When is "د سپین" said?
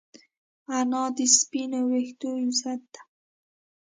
1.15-1.71